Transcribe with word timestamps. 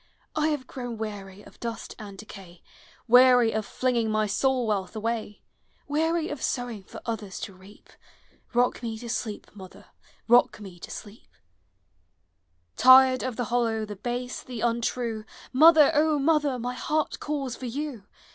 I 0.35 0.47
have 0.47 0.65
grown 0.65 0.97
weary 0.97 1.43
of 1.43 1.59
dust 1.59 1.93
and 1.99 2.17
decay,— 2.17 2.63
Weary 3.07 3.51
of 3.51 3.67
Hinging 3.67 4.09
my 4.09 4.25
soul 4.25 4.65
wealth 4.65 4.95
away; 4.95 5.13
Digitized 5.13 5.29
by 5.29 5.29
Google 5.29 5.43
THE 5.53 5.71
HOME 5.75 5.91
Weary 6.15 6.29
of 6.29 6.41
sowing 6.41 6.83
for 6.85 7.01
others 7.05 7.39
to 7.41 7.53
reap;— 7.53 7.89
Kock 8.51 8.81
me 8.81 8.97
to 8.97 9.07
sleep, 9.07 9.47
mother, 9.53 9.85
rock 10.27 10.59
me 10.59 10.79
to 10.79 10.89
sleep! 10.89 11.29
Tired 12.75 13.21
of 13.21 13.35
the 13.35 13.45
hollow, 13.53 13.85
the 13.85 13.95
base, 13.95 14.41
the 14.41 14.61
untrue, 14.61 15.23
Mother, 15.53 15.91
O 15.93 16.17
mother, 16.17 16.57
my 16.57 16.73
heart 16.73 17.19
calls 17.19 17.55
for 17.55 17.67
you! 17.67 18.07